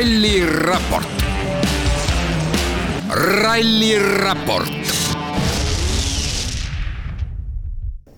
[0.00, 1.08] ralliraport.
[3.42, 4.72] ralliraport.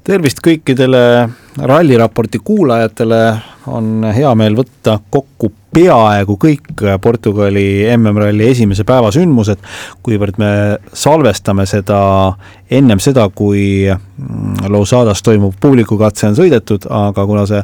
[0.04, 1.00] tervist kõikidele
[1.58, 3.18] ralliraporti kuulajatele,
[3.66, 7.64] on hea meel võtta kokku peaaegu kõik Portugali
[7.96, 9.58] MM-ralli esimese päeva sündmused,
[10.06, 10.52] kuivõrd me
[10.92, 11.98] salvestame seda
[12.70, 13.90] ennem seda, kui
[14.68, 17.62] Lausadas toimuv publikukatse on sõidetud, aga kuna see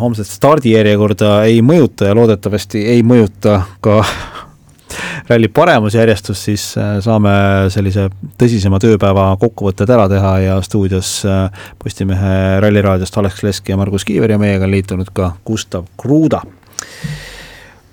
[0.00, 4.00] homset stardijärjekorda ei mõjuta ja loodetavasti ei mõjuta ka
[5.28, 7.30] ralli paremusjärjestus, siis äh, saame
[7.72, 8.08] sellise
[8.40, 11.48] tõsisema tööpäeva kokkuvõtted ära teha ja stuudios äh,
[11.82, 16.42] Postimehe Ralliraadiost Alex Leski ja Margus Kiiver ja meiega on liitunud ka Gustav Kruuda.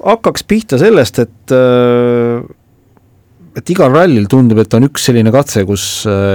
[0.06, 2.45] hakkaks pihta sellest, et äh,
[3.55, 5.86] et igal rallil tundub, et on üks selline katse, kus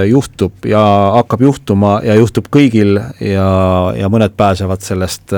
[0.09, 0.81] juhtub ja
[1.19, 3.49] hakkab juhtuma ja juhtub kõigil ja,
[3.97, 5.35] ja mõned pääsevad sellest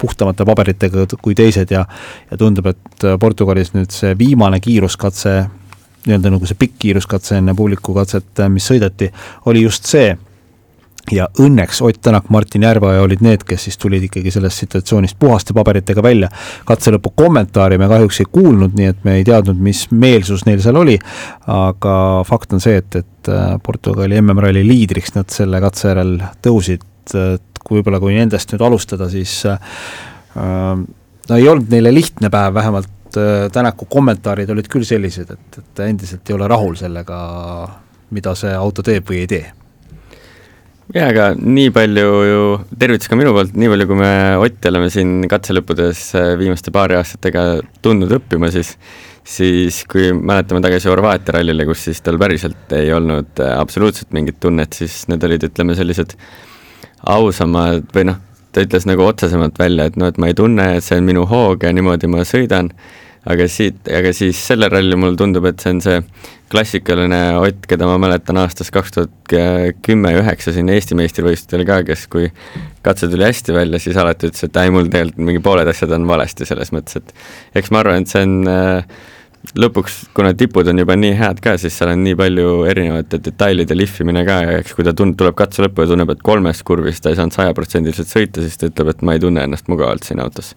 [0.00, 1.86] puhtamate paberitega kui teised ja
[2.30, 5.32] ja tundub, et Portugalis nüüd see viimane kiiruskatse,
[6.06, 9.08] nii-öelda nagu see pikk kiiruskatse enne publikukatset, mis sõideti,
[9.50, 10.12] oli just see
[11.12, 15.54] ja õnneks Ott Tänak, Martin Järveoja olid need, kes siis tulid ikkagi sellest situatsioonist puhaste
[15.54, 16.28] paberitega välja.
[16.64, 20.62] katse lõpu kommentaari me kahjuks ei kuulnud, nii et me ei teadnud, mis meelsus neil
[20.64, 20.98] seal oli,
[21.52, 21.94] aga
[22.28, 27.62] fakt on see, et, et äh, Portugali MM-ralli liidriks nad selle katse järel tõusid, et
[27.70, 29.62] võib-olla, kui nendest nüüd alustada, siis äh,
[30.36, 35.86] no ei olnud neile lihtne päev, vähemalt äh, Tänaku kommentaarid olid küll sellised, et, et
[35.86, 37.18] endiselt ei ole rahul sellega,
[38.12, 39.50] mida see auto teeb või ei tee
[40.90, 42.42] jaa, aga nii palju ju,
[42.78, 46.98] tervitus ka minu poolt, nii palju, kui me Otti oleme siin katselõppudes äh, viimaste paari
[46.98, 47.46] aastatega
[47.84, 48.76] tundnud õppima, siis
[49.22, 54.40] siis kui mäletame tagasi Horvaatia rallile, kus siis tal päriselt ei olnud äh, absoluutselt mingit
[54.42, 56.16] tunnet, siis need olid, ütleme, sellised
[57.12, 58.18] ausamad või noh,
[58.52, 61.24] ta ütles nagu otsesemalt välja, et noh, et ma ei tunne, et see on minu
[61.30, 62.72] hoog ja niimoodi ma sõidan
[63.30, 66.00] aga siit, aga siis sellel rallil mulle tundub, et see on see
[66.52, 69.36] klassikaline Ott, keda ma mäletan aastast kaks tuhat
[69.86, 72.28] kümme ja üheksa siin Eesti meistrivõistlustel ka, kes kui
[72.84, 76.06] katse tuli hästi välja, siis alati ütles, et ei, mul tegelikult mingi pooled asjad on
[76.10, 79.00] valesti selles mõttes, et eks ma arvan, et see on äh,
[79.58, 83.76] lõpuks, kuna tipud on juba nii head ka, siis seal on nii palju erinevate detailide
[83.78, 87.00] lihvimine ka ja eks kui ta tund-, tuleb katse lõppu ja tunneb, et kolmes kurvis
[87.02, 90.22] ta ei saanud sajaprotsendiliselt sõita, siis ta ütleb, et ma ei tunne ennast mugavalt siin
[90.22, 90.52] autos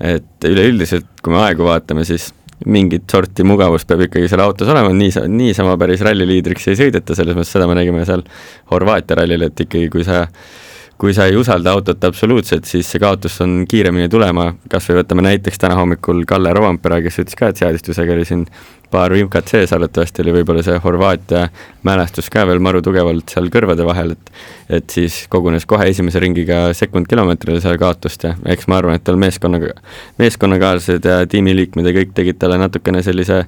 [0.00, 2.30] et üleüldiselt, kui me aegu vaatame, siis
[2.66, 7.36] mingit sorti mugavus peab ikkagi seal autos olema, nii, niisama päris ralliliidriks ei sõideta, selles
[7.38, 8.24] mõttes seda me nägime seal
[8.72, 10.24] Horvaatia rallil, et ikkagi kui sa
[10.98, 15.22] kui sa ei usalda autot absoluutselt, siis see kaotus on kiiremini tulema, kas või võtame
[15.28, 18.42] näiteks täna hommikul Kalle Rovampera, kes ütles ka, et seadistusega oli siin
[18.90, 21.46] paar vimkat sees, arvatavasti oli võib-olla see Horvaatia
[21.86, 24.32] mälestus ka veel maru tugevalt seal kõrvade vahel, et
[24.78, 29.04] et siis kogunes kohe esimese ringiga sekund kilomeetrile seal kaotust ja eks ma arvan, et
[29.04, 29.74] tal meeskonnaga,
[30.20, 33.44] meeskonnakaaslased ja tiimiliikmed ja kõik tegid talle natukene sellise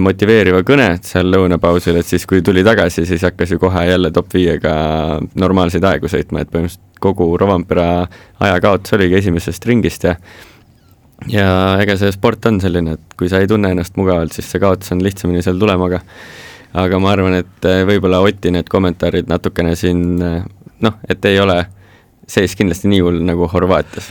[0.00, 4.34] motiveeriva kõne seal lõunapausil, et siis kui tuli tagasi, siis hakkas ju kohe jälle top
[4.34, 4.74] viiega
[5.34, 8.06] normaalseid aegu sõitma, et põhimõtteliselt kogu Rovampera
[8.40, 10.14] ajakaotus oligi esimesest ringist ja
[11.30, 11.48] ja
[11.82, 14.92] ega see sport on selline, et kui sa ei tunne ennast mugavalt, siis see kaotus
[14.94, 16.02] on lihtsamini seal tulema, aga
[16.84, 20.42] aga ma arvan, et eh, võib-olla Oti need kommentaarid natukene siin eh,
[20.84, 21.60] noh, et ei ole
[22.28, 24.10] sees kindlasti nii hull nagu Horvaatias.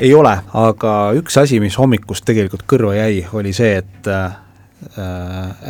[0.00, 4.36] ei ole, aga üks asi, mis hommikust tegelikult kõrva jäi, oli see, et äh,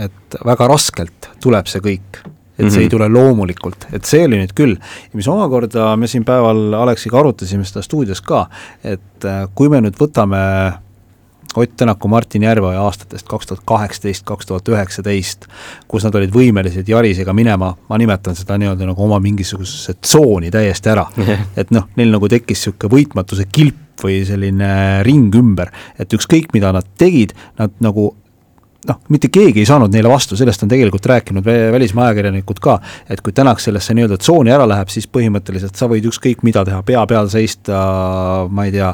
[0.05, 2.19] et väga raskelt tuleb see kõik
[2.59, 2.81] et see mm -hmm.
[2.81, 2.91] ei mhm.
[2.91, 4.77] tule loomulikult, et see oli nüüd küll,
[5.13, 8.49] mis omakorda me siin päeval Aleksiga arutasime seda stuudios ka,
[8.85, 10.43] et äh, kui me nüüd võtame
[11.57, 15.47] Ott Tänaku, Martin Järveoja aastatest kaks tuhat kaheksateist, kaks tuhat üheksateist,
[15.89, 20.93] kus nad olid võimelised Jarisega minema, ma nimetan seda nii-öelda nagu oma mingisugusesse tsooni täiesti
[20.93, 21.47] ära yeah..
[21.61, 26.71] et noh, neil nagu tekkis niisugune võitmatuse kilp või selline ring ümber, et ükskõik, mida
[26.77, 28.13] nad tegid, nad nagu
[28.87, 32.79] noh, mitte keegi ei saanud neile vastu, sellest on tegelikult rääkinud välismaa ajakirjanikud ka,
[33.11, 36.81] et kui Tänak sellesse nii-öelda tsooni ära läheb, siis põhimõtteliselt sa võid ükskõik mida teha,
[36.87, 37.79] pea peal seista,
[38.51, 38.93] ma ei tea,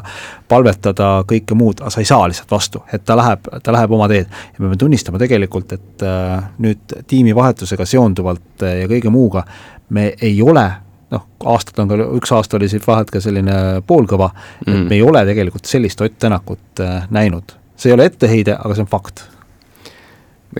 [0.49, 4.09] palvetada, kõike muud, aga sa ei saa lihtsalt vastu, et ta läheb, ta läheb oma
[4.11, 4.25] teed.
[4.25, 9.45] ja me peame tunnistama tegelikult, et äh, nüüd tiimivahetusega seonduvalt äh, ja kõige muuga
[9.89, 10.65] me ei ole
[11.13, 14.97] noh, aastad on ka, üks aasta oli siit vahelt ka selline poolkõva mm., et me
[14.97, 17.53] ei ole tegelikult sellist Ott Tänakut äh, näinud.
[17.77, 19.27] see ei ole etteheide, aga see on fakt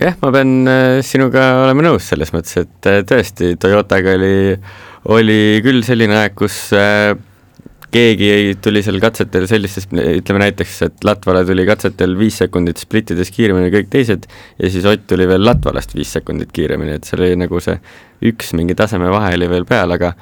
[0.00, 4.36] jah, ma pean äh, sinuga olema nõus selles mõttes, et äh, tõesti, Toyotaga oli,
[5.14, 7.14] oli küll selline aeg, kus äh,
[7.96, 13.30] keegi ei, tuli seal katsetel sellistes, ütleme näiteks, et Latvale tuli katsetel viis sekundit splittides
[13.32, 14.26] kiiremini kõik teised
[14.58, 17.78] ja siis Ott tuli veel Latvalast viis sekundit kiiremini, et seal oli nagu see
[18.26, 20.12] üks mingi taseme vahe oli veel peal, aga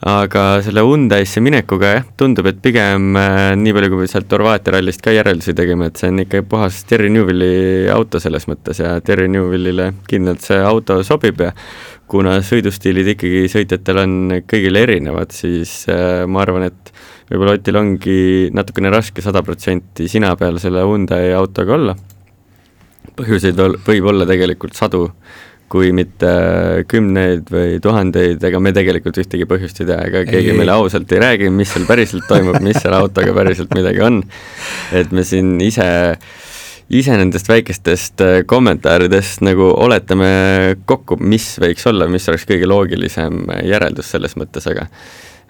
[0.00, 4.72] aga selle Hyundai'sse minekuga jah, tundub, et pigem äh, nii palju, kui me sealt Horvaatia
[4.78, 8.94] rallist ka järeldusi tegime, et see on ikka puhas Terry Newvilli auto selles mõttes ja
[9.04, 11.50] Terry Newvillile kindlalt see auto sobib ja
[12.10, 14.14] kuna sõidustiilid ikkagi sõitjatel on
[14.48, 16.94] kõigil erinevad, siis äh, ma arvan, et
[17.28, 18.16] võib-olla Otil ongi
[18.56, 21.96] natukene raske sada protsenti sina peal selle Hyundai autoga olla.
[23.20, 25.10] põhjuseid võib olla tegelikult sadu
[25.70, 26.30] kui mitte
[26.90, 31.12] kümneid või tuhandeid, ega me tegelikult ühtegi põhjust ei tea, ega keegi ei, meile ausalt
[31.14, 34.20] ei räägi, mis seal päriselt toimub, mis selle autoga päriselt midagi on.
[34.96, 35.86] et me siin ise,
[36.90, 40.30] ise nendest väikestest äh, kommentaaridest nagu oletame
[40.90, 44.88] kokku, mis võiks olla, mis oleks kõige loogilisem järeldus selles mõttes, aga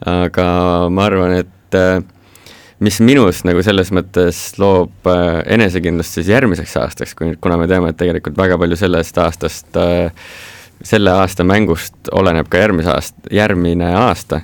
[0.09, 0.47] aga
[0.93, 2.01] ma arvan, et äh,
[2.85, 7.93] mis minus nagu selles mõttes loob äh, enesekindlust siis järgmiseks aastaks, kui, kuna me teame,
[7.93, 10.09] et tegelikult väga palju sellest aastast äh,,
[10.81, 14.41] selle aasta mängust oleneb ka järgmise aasta, järgmine aasta,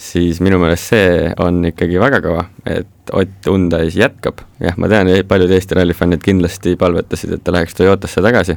[0.00, 4.38] siis minu meelest see on ikkagi väga kõva, et Ott Undais jätkab.
[4.62, 8.54] jah, ma tean, paljud Eesti rallifännid kindlasti palvetasid, et ta läheks Toyotasse tagasi,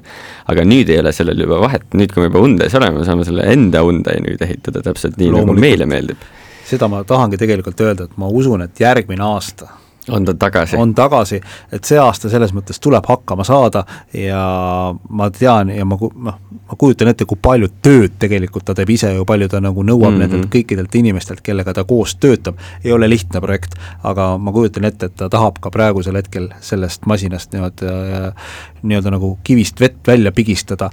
[0.54, 3.50] aga nüüd ei ole sellel juba vahet, nüüd kui me juba Undais oleme, saame selle
[3.50, 6.22] enda Undai nüüd ehitada täpselt nii, nagu meile meeldib
[6.70, 9.70] seda ma tahangi tegelikult öelda, et ma usun, et järgmine aasta
[10.10, 10.78] on ta tagasi?
[10.78, 13.86] on tagasi, et see aasta selles mõttes tuleb hakkama saada
[14.18, 14.42] ja
[15.10, 19.14] ma tean ja ma, noh, ma kujutan ette, kui palju tööd tegelikult ta teeb ise
[19.16, 20.20] ju, palju ta nagu nõuab mm -hmm.
[20.26, 25.06] nendelt kõikidelt inimestelt, kellega ta koos töötab, ei ole lihtne projekt, aga ma kujutan ette,
[25.06, 28.34] et ta tahab ka praegusel hetkel sellest masinast nii-öelda,
[28.84, 30.90] nii-öelda nagu kivist vett välja pigistada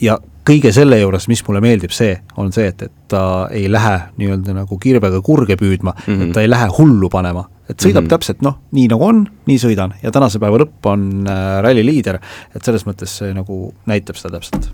[0.00, 3.24] ja kõige selle juures, mis mulle meeldib, see on see, et, et ta
[3.54, 6.22] ei lähe nii-öelda nagu kirvega kurge püüdma mm, -hmm.
[6.26, 8.10] et ta ei lähe hullu panema, et sõidab mm -hmm.
[8.12, 12.20] täpselt noh, nii nagu on, nii sõidan ja tänase päeva lõpp on äh, ralli liider,
[12.54, 14.70] et selles mõttes see nagu näitab seda täpselt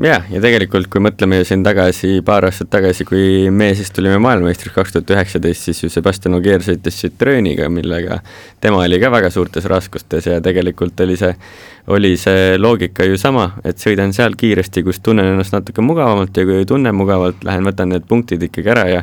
[0.00, 4.18] jah, ja tegelikult kui mõtleme ju siin tagasi, paar aastat tagasi, kui me siis tulime
[4.22, 8.20] maailmameistriks kaks tuhat üheksateist, siis ju Sebastian Ogier sõitis Citrooniga, millega
[8.60, 11.34] tema oli ka väga suurtes raskustes ja tegelikult oli see,
[11.86, 16.44] oli see loogika ju sama, et sõidan seal kiiresti, kus tunnen ennast natuke mugavamalt ja
[16.46, 19.00] kui ei tunne mugavalt, lähen võtan need punktid ikkagi ära ja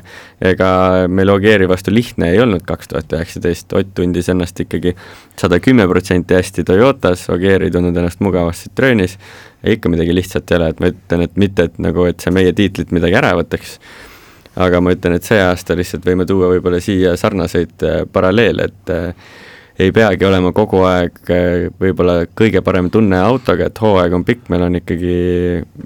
[0.52, 0.70] ega
[1.12, 2.64] meil Ogieri vastu lihtne ei olnud.
[2.68, 4.96] kaks tuhat üheksateist, Ott tundis ennast ikkagi
[5.40, 9.18] sada kümme protsenti hästi Toyotas, Ogier ei tundnud ennast mugavasti Citroonis
[9.64, 12.32] ja ikka midagi lihtsat ei ole, et ma ütlen, et mitte, et nagu, et see
[12.32, 13.76] meie tiitlit midagi ära võtaks,
[14.56, 18.96] aga ma ütlen, et see aasta lihtsalt võime tuua võib-olla siia sarnaseid äh, paralleele, et
[18.96, 19.30] äh,
[19.80, 24.50] ei peagi olema kogu aeg äh, võib-olla kõige parem tunne autoga, et hooaeg on pikk,
[24.52, 25.16] meil on ikkagi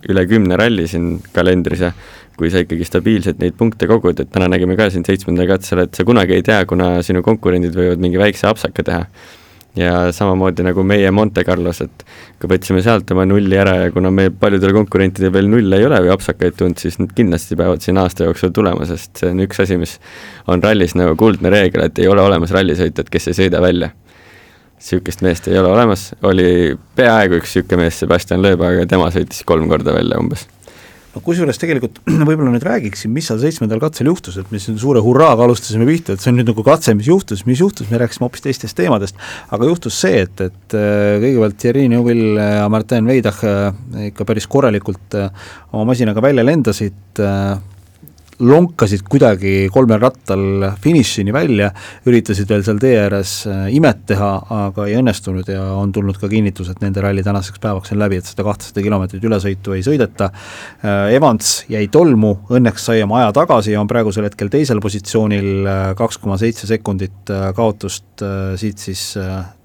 [0.10, 1.94] üle kümne ralli siin kalendris ja
[2.38, 5.94] kui sa ikkagi stabiilselt neid punkte kogud, et täna nägime ka siin seitsmendal katsel, et
[5.94, 9.06] sa kunagi ei tea, kuna sinu konkurendid võivad mingi väikse apsaka teha
[9.76, 12.06] ja samamoodi nagu meie Monte Carlos, et
[12.42, 16.02] kui võtsime sealt oma nulli ära ja kuna meil paljudel konkurentidel veel nulle ei ole
[16.06, 19.64] või apsakaid tulnud, siis nad kindlasti peavad siin aasta jooksul tulema, sest see on üks
[19.66, 19.98] asi, mis
[20.52, 23.94] on rallis nagu kuldne reegel, et ei ole olemas rallisõitjat, kes ei sõida välja.
[24.84, 29.46] niisugust meest ei ole olemas, oli peaaegu üks niisugune mees, Sebastian Loeb, aga tema sõitis
[29.48, 30.46] kolm korda välja umbes
[31.14, 35.02] no kusjuures tegelikult võib-olla nüüd räägiksin, mis seal seitsmendal katsel juhtus, et me siin suure
[35.04, 38.28] hurraaga alustasime pihta, et see on nüüd nagu katse, mis juhtus, mis juhtus, me rääkisime
[38.28, 39.20] hoopis teistest teemadest,
[39.54, 43.70] aga juhtus see, et, et äh, kõigepealt Thierry Neuville ja Martin Veidach äh,
[44.10, 45.30] ikka päris korralikult äh,
[45.72, 46.98] oma masinaga välja lendasid,
[48.40, 51.70] lonkasid kuidagi kolmel rattal finišini välja,
[52.10, 54.32] üritasid veel seal tee ääres äh, imet teha,
[54.68, 58.20] aga ei õnnestunud ja on tulnud ka kinnitus, et nende ralli tänaseks päevaks on läbi,
[58.20, 60.32] et seda kahtesada kilomeetrit ülesõitu ei sõideta.
[60.84, 65.52] Äh, Evans jäi tolmu, õnneks sai oma aja tagasi ja on praegusel hetkel teisel positsioonil,
[65.64, 68.22] äh, kaks koma seitse sekundit kaotust
[68.60, 69.02] siit siis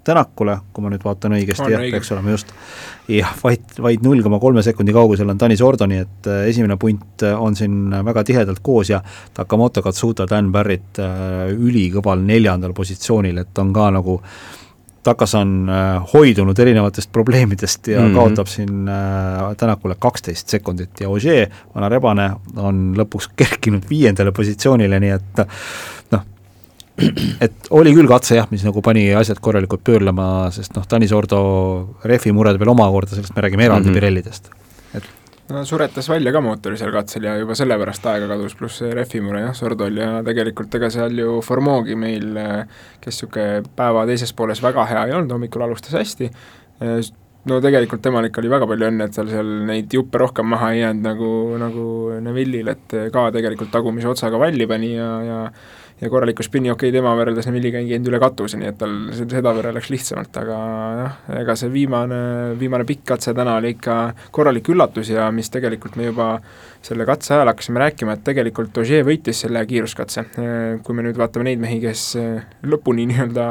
[0.09, 2.53] Tänakule, kui ma nüüd vaatan õigesti, jah, peaks olema just,
[3.11, 7.25] jah, vaid, vaid null koma kolme sekundi kaugusel on Tanis Ordoni, et äh, esimene punt
[7.25, 9.03] äh, on siin väga tihedalt koos ja
[9.37, 14.21] Takamoto Katsuta Dan Barrett äh, ülikõval neljandal positsioonil, et on ka nagu
[14.99, 15.69] Takas on
[16.11, 18.15] hoidunud erinevatest probleemidest ja mm -hmm.
[18.15, 18.89] kaotab siin
[19.57, 22.25] Tänakule kaksteist sekundit ja Ogier, vana rebane,
[22.57, 25.47] on lõpuks kerkinud viiendale positsioonile, nii et
[27.45, 31.41] et oli küll katse jah, mis nagu pani asjad korralikult pöörlema, sest noh, Tanis Ordo
[32.07, 33.99] rehvi mured veel omakorda, sellest me räägime eraldi mm -hmm.
[33.99, 34.51] Pirellidest,
[34.97, 35.09] et
[35.49, 39.21] no suretas välja ka mootori seal katsel ja juba sellepärast aega kadus, pluss see rehvi
[39.21, 42.37] mure jah, Sordol ja tegelikult ega seal ju Formogi meil,
[43.01, 46.31] kes niisugune päeva teises pooles väga hea ei olnud, hommikul alustas hästi,
[47.49, 50.71] no tegelikult temal ikka oli väga palju õnne, et tal seal neid juppe rohkem maha
[50.75, 51.85] ei jäänud nagu, nagu
[52.23, 55.43] Neville'il, et ka tegelikult tagumise otsaga valli pani ja, ja
[56.01, 58.93] ja korraliku spinni, okei okay,, tema võrreldes Neville'iga ei käinud üle katuse, nii et tal
[59.17, 60.59] sedavõrra läks lihtsamalt, aga
[60.99, 62.19] jah, ega see viimane,
[62.59, 63.97] viimane pikk katse täna oli ikka
[64.35, 66.29] korralik üllatus ja mis tegelikult me juba
[66.85, 70.23] selle katse ajal hakkasime rääkima, et tegelikult Ogier võitis selle kiiruskatse.
[70.85, 72.13] Kui me nüüd vaatame neid mehi, kes
[72.63, 73.49] lõpuni nii-öelda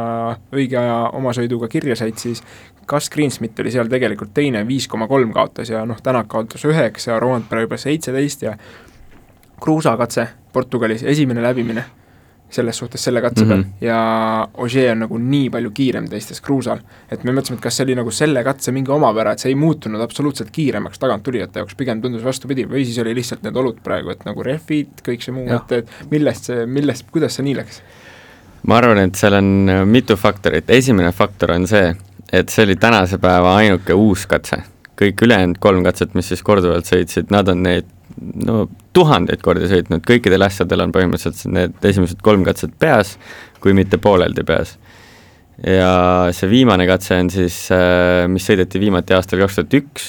[0.57, 2.41] õige aja oma sõiduga kirja said, siis
[2.89, 7.19] Gus Greensmit oli seal tegelikult teine, viis koma kolm kaotas ja noh, Tänak kaotas üheksa,
[7.21, 8.57] Roandpere juba seitseteist ja
[9.61, 11.85] Kruusa katse Portugalis, esimene läbimine
[12.51, 13.65] selles suhtes selle katse mm -hmm.
[13.81, 16.79] peal ja Ogier on nagu nii palju kiirem teistest Kruusal.
[17.11, 19.55] et me mõtlesime, et kas see oli nagu selle katse mingi omapära, et see ei
[19.55, 24.11] muutunud absoluutselt kiiremaks taganttulijate jaoks, pigem tundus vastupidi, või siis oli lihtsalt need olud praegu,
[24.11, 27.83] et nagu rehvid, kõik see muu, et, et millest see, millest, kuidas see nii läks?
[28.67, 31.95] ma arvan, et seal on mitu faktorit, esimene faktor on see,
[32.33, 34.63] et see oli tänase päeva ainuke uus katse.
[34.99, 37.87] kõik ülejäänud kolm katset, mis siis korduvalt sõitsid, nad on neid
[38.19, 38.65] no
[38.97, 43.15] tuhandeid kordi sõitnud, kõikidel asjadel on põhimõtteliselt need esimesed kolm katset peas,
[43.63, 44.77] kui mitte pooleldi peas.
[45.59, 50.09] ja see viimane katse on siis, äh, mis sõideti viimati aastal kaks tuhat üks,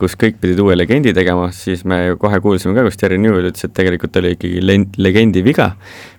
[0.00, 3.48] kus kõik pidid uue legendi tegema, siis me ju kohe kuulsime ka, kus Terry Newell
[3.48, 4.64] ütles, et tegelikult oli ikkagi
[5.00, 5.70] legendi viga,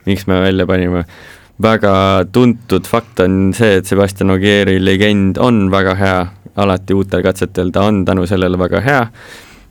[0.06, 1.06] miks me välja panime
[1.62, 6.20] väga tuntud fakt on see, et Sebastian Ogieri legend on väga hea,
[6.56, 9.06] alati uutel katsetel ta on tänu sellele väga hea,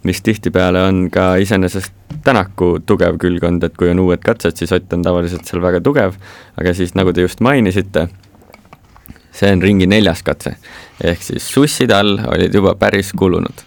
[0.04, 1.92] mis tihtipeale on ka iseenesest
[2.24, 5.80] Tänaku tugev külg olnud, et kui on uued katsed, siis Ott on tavaliselt seal väga
[5.84, 6.14] tugev,
[6.56, 8.06] aga siis nagu te just mainisite,
[9.34, 10.54] see on ringi neljas katse.
[11.04, 13.64] ehk siis sussid all olid juba päris kulunud.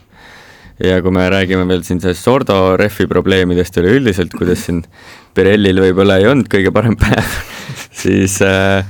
[0.83, 4.83] Ja kui me räägime veel siin sellest Sordo rehvi probleemidest üleüldiselt, kuidas siin
[5.37, 7.35] Pirellil võib-olla ei olnud kõige parem päev
[8.03, 8.85] siis äh,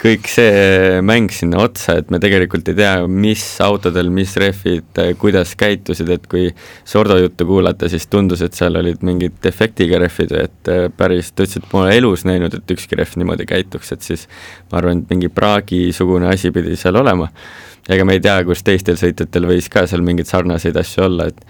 [0.00, 5.12] kõik see mäng sinna otsa, et me tegelikult ei tea, mis autodel, mis rehvid, äh,
[5.20, 6.48] kuidas käitusid, et kui
[6.88, 11.44] Sordo juttu kuulata, siis tundus, et seal olid mingid defektiga rehvid et äh, päris, ta
[11.44, 14.28] ütles, et ma olen elus näinud, et ükski rehv niimoodi käituks, et siis
[14.70, 17.28] ma arvan, et mingi praagisugune asi pidi seal olema.
[17.88, 21.44] Ega me ei tea, kus teistel sõitjatel võis ka seal mingeid sarnaseid asju olla, et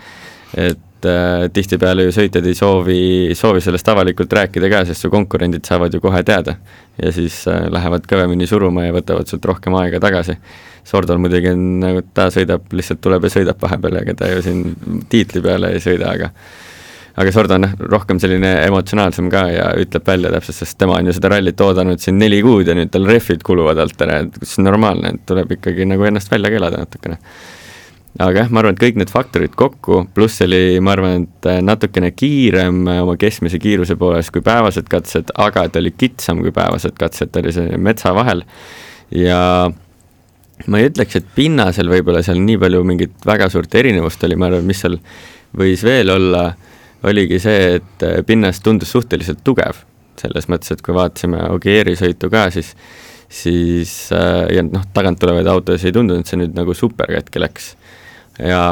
[1.01, 3.03] et äh, tihtipeale ju sõitjad ei soovi,
[3.39, 6.57] soovi sellest avalikult rääkida ka, sest su konkurendid saavad ju kohe teada.
[7.03, 10.37] ja siis äh, lähevad kõvemini suruma ja võtavad sult rohkem aega tagasi.
[10.85, 14.75] Sordol muidugi on, nagu ta sõidab, lihtsalt tuleb ja sõidab vahepeal, ega ta ju siin
[15.09, 16.31] tiitli peale ei sõida, aga
[17.21, 21.11] aga Sordo on jah, rohkem selline emotsionaalsem ka ja ütleb välja täpselt, sest tema on
[21.11, 24.39] ju seda rallit oodanud siin neli kuud ja nüüd tal rehvid kuluvad alt ära, et
[24.43, 27.19] see on normaalne, et tuleb ikkagi nagu ennast välja keelada natukene.
[28.19, 31.61] Aga jah, ma arvan, et kõik need faktorid kokku, pluss oli, ma arvan, et äh,
[31.63, 36.51] natukene kiirem äh, oma keskmise kiiruse poolest kui päevased katsed, aga ta oli kitsam kui
[36.57, 38.43] päevased katsed, ta oli see metsa vahel.
[39.15, 39.39] Ja
[40.67, 44.51] ma ei ütleks, et pinnasel võib-olla seal nii palju mingit väga suurt erinevust oli, ma
[44.51, 44.99] arvan, mis seal
[45.57, 46.49] võis veel olla,
[47.07, 49.87] oligi see, et äh, pinnas tundus suhteliselt tugev.
[50.21, 52.75] selles mõttes, et kui vaatasime Ogieri sõitu ka, siis
[53.31, 57.69] siis ja noh, tagant tulevaid autosid ei tundunud, see nüüd nagu super katki läks
[58.43, 58.63] ja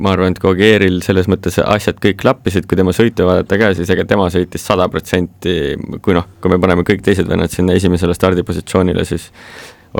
[0.00, 3.90] ma arvan, et Kogieril selles mõttes asjad kõik klappisid, kui tema sõitu vaadata ka, siis
[3.92, 5.54] ega tema sõitis sada protsenti,
[6.04, 9.30] kui noh, kui me paneme kõik teised vennad sinna esimesele stardipositsioonile, siis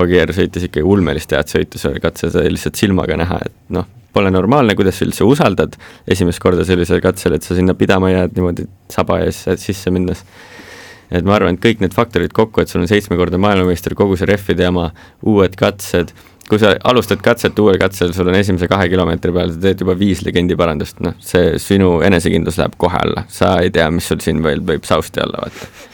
[0.01, 4.31] Ogier sõitis ikkagi ulmelist head sõitu, see katse sai lihtsalt silmaga näha, et noh, pole
[4.33, 5.77] normaalne, kuidas sa üldse usaldad
[6.09, 10.25] esimest korda sellisel katsel, et sa sinna pidama jääd niimoodi saba ees sisse minnes.
[11.11, 14.29] et ma arvan, et kõik need faktorid kokku, et sul on seitsmekordne maailmameister, kogu see
[14.29, 14.91] rehvide jama,
[15.27, 16.13] uued katsed
[16.51, 19.95] kui sa alustad katset uuel katsel, sul on esimese kahe kilomeetri peal, sa teed juba
[19.95, 24.19] viis legendi parandust, noh, see sinu enesekindlus läheb kohe alla, sa ei tea, mis sul
[24.23, 25.90] siin veel võib sausti olla, vaata.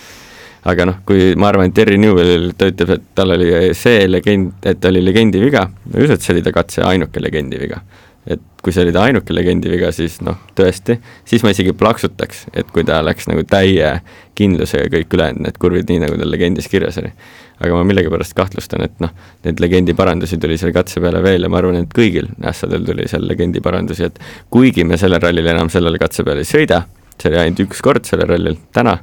[0.68, 4.58] Aga noh, kui ma arvan, et Terry Newell, ta ütleb, et tal oli see legend,
[4.68, 7.80] et oli legendi viga, ma ei usu, et see oli ta katse ainuke legendi viga
[8.28, 10.98] et kui see oli ta ainuke legendi viga, siis noh, tõesti,
[11.28, 13.94] siis ma isegi plaksutaks, et kui ta läks nagu täie
[14.38, 17.14] kindlusega kõik ülejäänud need kurvid, nii nagu tal legendis kirjas oli.
[17.58, 19.14] aga ma millegipärast kahtlustan, et noh,
[19.48, 23.08] neid legendi parandusi tuli selle katse peale veel ja ma arvan, et kõigil ässadel tuli
[23.10, 24.20] seal legendi parandusi, et
[24.54, 26.84] kuigi me sellel rallil enam sellele katse peale ei sõida,
[27.16, 29.00] see oli ainult üks kord sellel rallil, täna,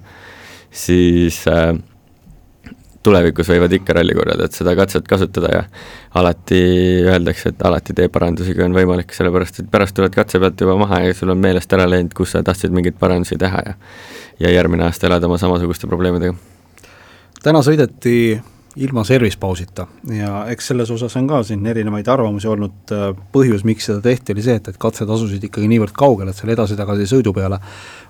[0.74, 1.74] siis äh,
[3.04, 5.62] tulevikus võivad ikka rallikorraldajad seda katset kasutada ja
[6.18, 6.60] alati
[7.04, 10.76] öeldakse, et alati tee parandusi, kui on võimalik, sellepärast et pärast tuled katse pealt juba
[10.80, 13.76] maha ja sul on meelest ära läinud, kus sa tahtsid mingeid parandusi teha ja
[14.40, 16.34] ja järgmine aasta elad oma samasuguste probleemidega.
[17.42, 18.40] täna sõideti
[18.76, 22.94] ilma service pausita ja eks selles osas on ka siin erinevaid arvamusi olnud,
[23.32, 26.56] põhjus, miks seda tehti, oli see, et, et katsed asusid ikkagi niivõrd kaugel, et selle
[26.56, 27.60] edasi-tagasi sõidu peale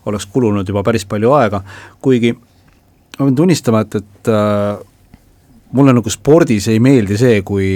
[0.06, 1.60] oleks kulunud juba päris palju aega,
[2.00, 2.32] kuigi
[3.18, 4.82] ma pean tunnistama, et, et äh,
[5.74, 7.66] mulle nagu spordis ei meeldi see, kui,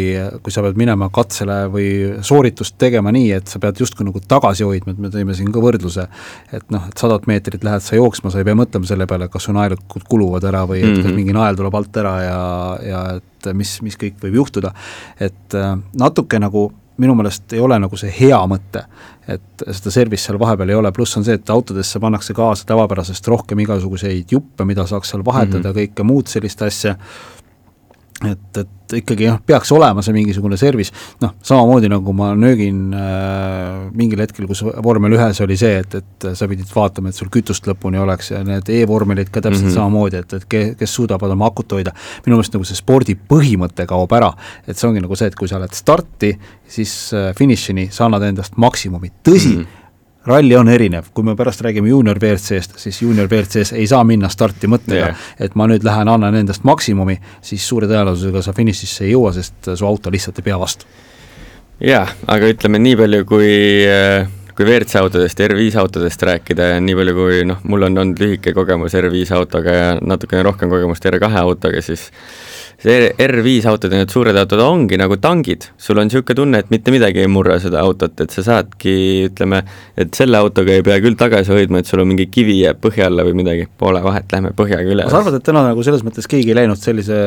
[0.43, 1.89] kui sa pead minema katsele või
[2.27, 5.63] sooritust tegema nii, et sa pead justkui nagu tagasi hoidma, et me tõime siin ka
[5.63, 6.07] võrdluse,
[6.55, 9.49] et noh, et sadat meetrit lähed sa jooksma, sa ei pea mõtlema selle peale, kas
[9.49, 11.07] su naelikud kuluvad ära või et mm -hmm.
[11.09, 12.43] kas mingi nael tuleb alt ära ja,
[12.87, 14.75] ja et mis, mis kõik võib juhtuda.
[15.21, 18.85] et äh, natuke nagu minu meelest ei ole nagu see hea mõte,
[19.29, 23.29] et seda service seal vahepeal ei ole, pluss on see, et autodesse pannakse kaasa tavapärasest
[23.29, 25.83] rohkem igasuguseid juppe, mida saaks seal vahetada mm, -hmm.
[25.83, 26.97] kõike muud sellist asja
[28.27, 33.87] et, et ikkagi jah, peaks olema see mingisugune service, noh, samamoodi nagu ma nöögin äh,
[33.95, 37.69] mingil hetkel, kus vormel ühes oli see, et, et sa pidid vaatama, et sul kütust
[37.69, 39.77] lõpuni oleks ja need e-vormelid ka täpselt mm -hmm.
[39.77, 41.95] samamoodi, et, et ke, kes suudavad oma akut hoida,
[42.27, 44.33] minu meelest nagu see spordi põhimõte kaob ära,
[44.67, 46.35] et see ongi nagu see, et kui sa lähed starti,
[46.69, 49.78] siis äh, finišini sa annad endast maksimumi, tõsi mm, -hmm
[50.27, 54.29] ralli on erinev, kui me pärast räägime juunior WRC-st, siis juunior WRC-s ei saa minna
[54.29, 59.07] starti mõttega yeah., et ma nüüd lähen annan endast maksimumi, siis suure tõenäosusega sa finišisse
[59.07, 60.89] ei jõua, sest su auto lihtsalt ei pea vastu.
[61.81, 63.55] jah, aga ütleme nii palju, kui
[64.59, 68.51] kui WRC autodest, R5 autodest rääkida ja nii palju, kui noh, mul on olnud lühike
[68.57, 72.09] kogemus R5 autoga ja natukene rohkem kogemust R2 autoga, siis
[72.79, 76.71] see R5 autod ja need suured autod ongi nagu tangid, sul on niisugune tunne, et
[76.71, 78.95] mitte midagi ei murra seda autot, et sa saadki,
[79.27, 79.65] ütleme,
[79.99, 83.09] et selle autoga ei pea küll tagasi hoidma, et sul on mingi kivi jääb põhja
[83.11, 85.07] alla või midagi, pole vahet, lähme põhjaga üle.
[85.11, 87.19] sa arvad, et täna nagu selles mõttes keegi ei läinud sellise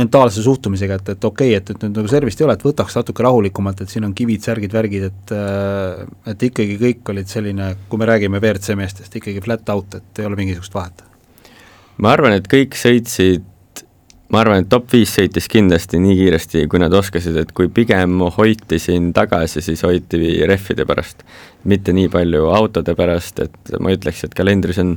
[0.00, 2.98] mentaalse suhtumisega, et, et okei okay,, et, et nüüd nagu servist ei ole, et võtaks
[2.98, 5.34] natuke rahulikumalt, et siin on kivid, särgid, värgid, et
[6.30, 10.30] et ikkagi kõik olid selline, kui me räägime WRC meestest, ikkagi flat out, et ei
[10.30, 11.06] ole mingisugust vahet?
[12.00, 13.49] ma arvan, et kõik sõitsid
[14.30, 18.22] ma arvan, et top viis sõitis kindlasti nii kiiresti, kui nad oskasid, et kui pigem
[18.36, 21.24] hoiti siin tagasi, siis hoiti rehvide pärast.
[21.64, 24.94] mitte nii palju autode pärast, et ma ütleks, et kalendris on,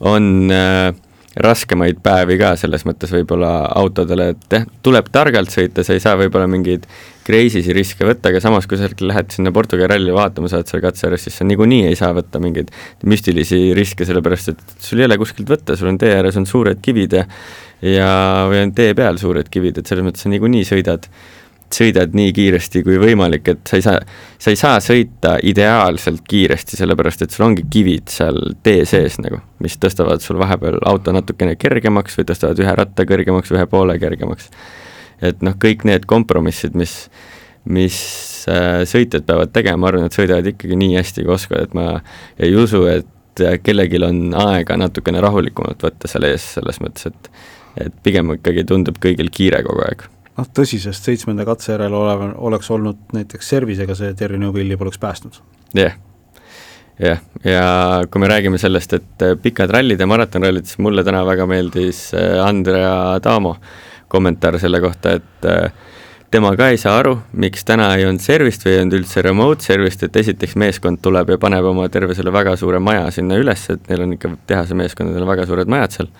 [0.00, 0.94] on äh,
[1.40, 6.18] raskemaid päevi ka selles mõttes võib-olla autodele, et jah, tuleb targalt sõita, sa ei saa
[6.20, 6.84] võib-olla mingeid
[7.24, 10.68] crazy si riske võtta, aga samas, kui sa lähed sinna Portugali ralli vaatama, sa oled
[10.68, 12.72] seal katse ääres, siis sa niikuinii ei saa võtta mingeid
[13.08, 16.82] müstilisi riske, sellepärast et sul ei ole kuskilt võtta, sul on tee ääres on suured
[16.84, 17.28] kivid ja
[17.82, 18.10] ja,
[18.50, 21.08] või on tee peal suured kivid, et selles mõttes sa niikuinii sõidad,
[21.76, 24.00] sõidad nii kiiresti kui võimalik, et sa ei saa,
[24.40, 29.40] sa ei saa sõita ideaalselt kiiresti, sellepärast et sul ongi kivid seal tee sees nagu,
[29.62, 34.50] mis tõstavad sul vahepeal auto natukene kergemaks või tõstavad ühe ratta kõrgemaks, ühe poole kergemaks.
[35.22, 36.96] et noh, kõik need kompromissid, mis,
[37.64, 37.96] mis
[38.50, 41.88] äh, sõitjad peavad tegema, ma arvan, et sõidavad ikkagi nii hästi, kui oskavad, et ma
[42.42, 47.30] ei usu, et kellelgi on aega natukene rahulikumalt võtta seal ees, selles mõttes, et
[47.80, 50.04] et pigem ikkagi tundub kõigil kiire kogu aeg.
[50.38, 55.00] Noh, tõsi, sest seitsmenda katse järel olev, oleks olnud näiteks servisega see Terry Newvilli poleks
[55.02, 55.38] päästnud.
[55.74, 56.00] jah yeah.,
[56.98, 61.04] jah yeah., ja kui me räägime sellest, et äh, pikad rallid ja maratonrallid, siis mulle
[61.04, 63.56] täna väga meeldis äh, Andrea Damo
[64.12, 65.72] kommentaar selle kohta, et äh,
[66.32, 69.64] tema ka ei saa aru, miks täna ei olnud servist või ei olnud üldse remote
[69.64, 73.66] servist, et esiteks meeskond tuleb ja paneb oma terve selle väga suure maja sinna üles,
[73.72, 76.12] et neil on ikka tehase meeskondadel väga suured majad seal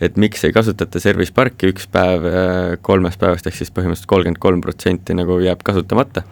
[0.00, 4.42] et miks ei kasutata service parki üks päev äh, kolmest päevast, ehk siis põhimõtteliselt kolmkümmend
[4.42, 6.22] kolm protsenti nagu jääb kasutamata.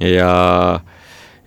[0.00, 0.32] ja,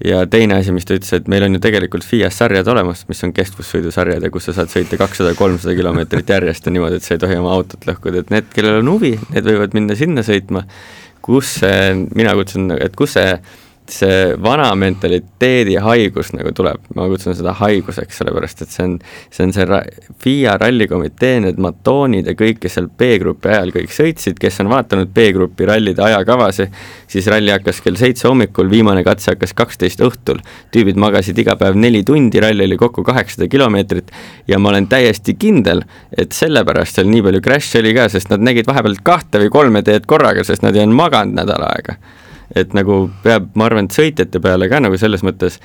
[0.03, 3.23] ja teine asi, mis ta ütles, et meil on ju tegelikult FIAS sarjad olemas, mis
[3.27, 7.17] on kestvussõidusarjad ja kus sa saad sõita kakssada, kolmsada kilomeetrit järjest ja niimoodi, et sa
[7.17, 10.63] ei tohi oma autot lõhkuda, et need, kellel on huvi, need võivad minna sinna sõitma,
[11.25, 13.35] kus see, mina kutsun, et kus see
[13.91, 18.95] see vana mentaliteedi haigus nagu tuleb, ma kutsun seda haiguseks, sellepärast et see on,
[19.33, 19.83] see on see ra-,
[20.23, 25.11] FIA rallikomitee, need matoonid ja kõik, kes seal B-grupi ajal kõik sõitsid, kes on vaadanud
[25.15, 26.73] B-grupi rallide ajakavasid,
[27.11, 30.41] siis ralli hakkas kell seitse hommikul, viimane katse hakkas kaksteist õhtul.
[30.73, 34.11] tüübid magasid iga päev neli tundi, ralli oli kokku kaheksasada kilomeetrit
[34.47, 35.85] ja ma olen täiesti kindel,
[36.17, 39.85] et sellepärast seal nii palju crash'e oli ka, sest nad nägid vahepeal kahte või kolme
[39.85, 41.99] teed korraga, sest nad ei olnud maganud nädal aega
[42.55, 45.59] et nagu peab, ma arvan, et sõitjate peale ka nagu selles mõttes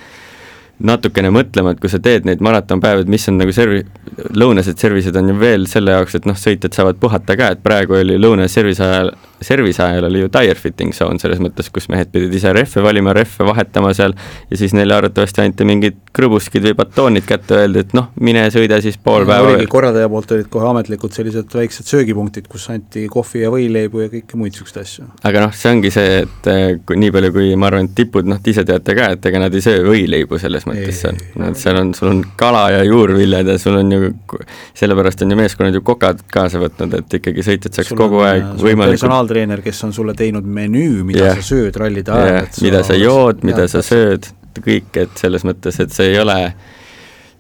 [0.80, 3.84] natukene mõtlema, et kui sa teed neid maratonpäevi, et mis on nagu servi-,
[4.32, 7.98] lõunased service'id on ju veel selle jaoks, et noh, sõitjad saavad puhata ka, et praegu
[8.00, 12.10] oli lõunase service ajal service ajal oli ju tire fitting zone selles mõttes, kus mehed
[12.12, 14.14] pidid ise rehve valima, rehve vahetama seal
[14.50, 18.80] ja siis neile arvatavasti anti mingid krõbuskid või batoonid kätte, öeldi, et noh, mine sõida
[18.82, 19.54] siis pool päeva.
[19.54, 24.10] oligi, korraldaja poolt olid kohe ametlikud sellised väiksed söögipunktid, kus anti kohvi ja võileibu ja
[24.12, 25.06] kõike muid niisuguseid asju.
[25.30, 28.26] aga noh, see ongi see, et eh, kui nii palju, kui ma arvan, et tipud,
[28.28, 31.62] noh, te ise teate ka, et ega nad ei söö võileibu selles mõttes seal, et
[31.62, 34.12] seal on, sul on kala ja juurviljad ja sul on ju,
[34.82, 38.26] sellepärast on ju meeskonnad ju kokad kaasa võtnud, et ikkagi sõitjad saaks sul kogu on,
[38.26, 41.40] aeg võimalikult treener, kes on sulle teinud menüü, mida yeah.
[41.40, 42.60] sa sööd rallide ajal yeah..
[42.66, 44.28] mida sa jood, mida sa sööd,
[44.60, 46.38] kõik, et selles mõttes, et see ei ole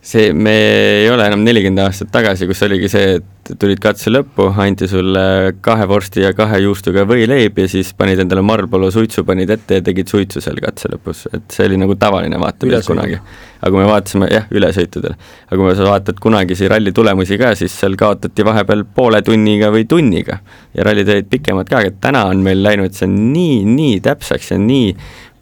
[0.00, 0.54] see, me
[1.02, 5.22] ei ole enam nelikümmend aastat tagasi, kus oligi see, et tulid katse lõppu, anti sulle
[5.64, 9.84] kahe vorsti ja kahe juustuga võileib ja siis panid endale Marlboro suitsu, panid ette ja
[9.84, 13.20] tegid suitsu seal katse lõpus, et see oli nagu tavaline vaatepilt kunagi.
[13.60, 15.16] aga kui me vaatasime, jah, ülesõitudel,
[15.50, 19.84] aga kui sa vaatad kunagisi ralli tulemusi ka, siis seal kaotati vahepeal poole tunniga või
[19.88, 20.38] tunniga.
[20.72, 24.60] Ja rallid olid pikemad ka, aga täna on meil läinud see nii, nii täpseks ja
[24.62, 24.94] nii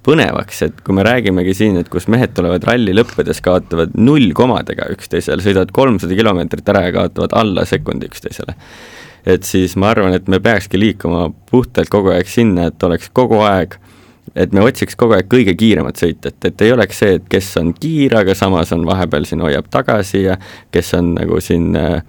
[0.09, 4.88] põnevaks, et kui me räägimegi siin, et kus mehed tulevad ralli lõppedes, kaotavad null komadega
[4.94, 8.57] üksteisele, sõidavad kolmsada kilomeetrit ära ja kaotavad alla sekundi üksteisele.
[9.29, 13.42] et siis ma arvan, et me peakski liikuma puhtalt kogu aeg sinna, et oleks kogu
[13.44, 13.77] aeg
[14.37, 17.73] et me otsiks kogu aeg kõige kiiremat sõitjat, et ei oleks see, et kes on
[17.75, 20.38] kiire, aga samas on vahepeal siin hoiab tagasi ja
[20.75, 22.01] kes on nagu siin äh,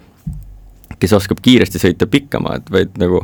[0.99, 3.21] kes oskab kiiresti sõita pikka maad, vaid nagu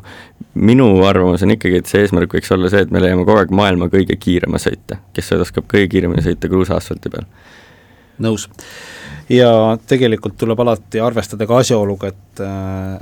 [0.56, 3.52] minu arvamus on ikkagi, et see eesmärk võiks olla see, et me leiame kogu aeg
[3.56, 7.28] maailma kõige kiirema sõitja, kes oskab kõige kiiremini sõita kruusaasfalti peal.
[8.24, 8.48] nõus.
[9.30, 9.50] ja
[9.88, 12.46] tegelikult tuleb alati arvestada ka asjaoluga, et,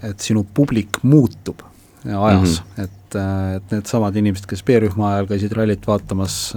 [0.10, 1.62] et sinu publik muutub
[2.04, 2.84] ajas mm, -hmm.
[2.84, 3.16] et,
[3.56, 6.54] et needsamad inimesed, kes B-rühma ajal käisid rallit vaatamas,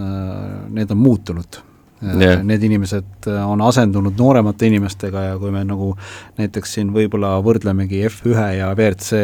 [0.75, 1.61] need on muutunud
[2.03, 2.45] yeah..
[2.45, 5.93] Need inimesed äh, on asendunud nooremate inimestega ja kui me nagu
[6.39, 9.21] näiteks siin võib-olla võrdlemegi F1 ja WRC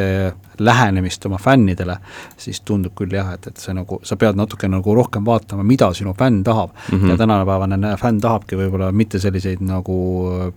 [0.63, 1.97] lähenemist oma fännidele,
[2.39, 5.89] siis tundub küll jah, et, et see nagu, sa pead natuke nagu rohkem vaatama, mida
[5.97, 6.99] sinu fänn tahab mm.
[6.99, 7.11] -hmm.
[7.11, 9.97] ja tänapäevane fänn tahabki võib-olla mitte selliseid nagu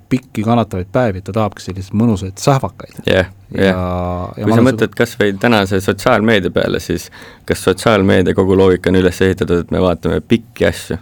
[0.09, 3.31] pikki kannatavaid päevi, ta tahabki selliseid mõnusaid sähvakaid yeah,.
[3.55, 4.31] Yeah.
[4.43, 7.11] kui sa mõtled kas või tänase sotsiaalmeedia peale, siis
[7.45, 10.97] kas sotsiaalmeedia kogu loogika on üles ehitatud, et me vaatame pikki asju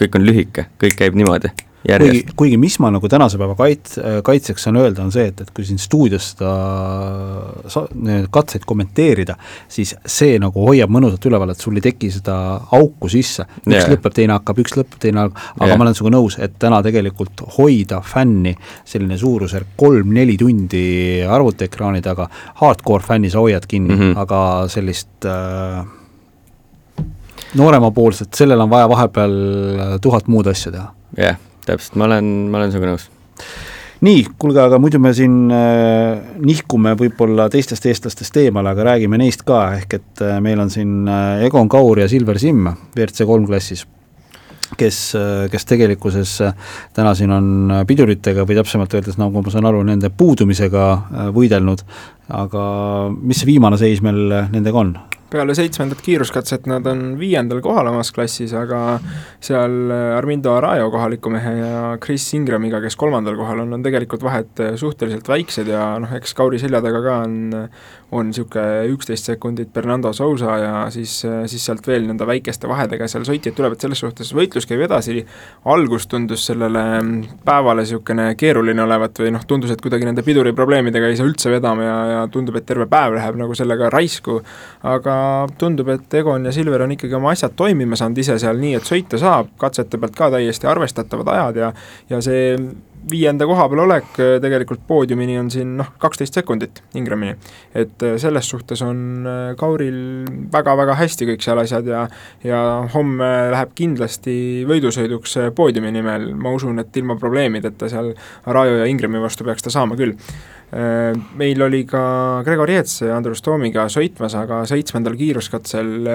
[0.00, 1.52] kõik on lühike, kõik käib niimoodi
[1.82, 5.50] kuigi, kuigi mis ma nagu tänase päeva kait-, kaitseks saan öelda, on see, et, et
[5.54, 6.52] kui siin stuudios seda
[8.32, 9.36] katseid kommenteerida,
[9.70, 12.36] siis see nagu hoiab mõnusalt üleval, et sul ei teki seda
[12.78, 13.90] auku sisse, üks yeah.
[13.94, 15.80] lõpeb, teine hakkab, üks lõpeb, teine hakkab, aga yeah.
[15.80, 18.54] ma olen sinuga nõus, et täna tegelikult hoida fänni
[18.88, 20.84] selline suurusjärk kolm-neli tundi
[21.26, 22.28] arvutiekraani taga,
[22.62, 24.22] hardcore fänni sa hoiad kinni mm, -hmm.
[24.22, 25.82] aga sellist äh,
[27.58, 29.36] nooremapoolset, sellel on vaja vahepeal
[30.04, 30.88] tuhat muud asja teha.
[31.16, 33.08] jah yeah,, täpselt, ma olen, ma olen sinuga nõus.
[34.02, 39.46] nii, kuulge, aga muidu me siin äh, nihkume võib-olla teistest eestlastest eemale, aga räägime neist
[39.48, 43.48] ka, ehk et äh, meil on siin äh, Egon Kaur ja Silver Simm WRC kolm
[43.50, 43.86] klassis
[44.78, 46.54] kes, äh, kes tegelikkuses äh,
[46.94, 51.84] täna siin on piduritega või täpsemalt öeldes, nagu ma saan aru, nende puudumisega äh, võidelnud,
[52.32, 52.64] aga
[53.18, 54.94] mis see viimane seis meil nendega on?
[55.32, 58.98] Peale seitsmendat kiiruskatset nad on viiendal kohal omas klassis, aga
[59.42, 64.62] seal Armindo Arajo, kohaliku mehe, ja Chris Ingramiga, kes kolmandal kohal on, on tegelikult vahed
[64.80, 67.40] suhteliselt väiksed ja noh, eks Kauri selja taga ka on
[68.12, 71.14] on niisugune üksteist sekundit Fernando Sousa ja siis,
[71.48, 75.22] siis sealt veel nõnda väikeste vahedega seal sõitjaid tuleb, et selles suhtes võitlus käib edasi,
[75.72, 76.82] algus tundus sellele
[77.46, 81.86] päevale niisugune keeruline olevat või noh, tundus, et kuidagi nende piduriprobleemidega ei saa üldse vedama
[81.86, 84.42] ja, ja tundub, et terve päev läheb nagu sellega raisku,
[84.92, 85.16] aga
[85.58, 88.88] tundub, et Egon ja Silver on ikkagi oma asjad toimima saanud ise seal nii, et
[88.88, 91.72] sõita saab, katsete pealt ka täiesti arvestatavad ajad ja
[92.10, 92.56] ja see
[93.10, 97.34] viienda koha peal olek äh, tegelikult poodiumini on siin noh, kaksteist sekundit Ingramini.
[97.74, 99.98] et äh, selles suhtes on äh, Kauril
[100.52, 102.06] väga-väga hästi kõik seal asjad ja
[102.44, 102.62] ja
[102.94, 104.36] homme läheb kindlasti
[104.68, 108.12] võidusõiduks poodiumi nimel, ma usun, et ilma probleemideta seal
[108.46, 110.16] Arajo ja Ingrami vastu peaks ta saama küll.
[110.72, 116.08] Meil oli ka Gregor Jets Andrus Toomiga sõitmas, aga seitsmendal kiiruskatsel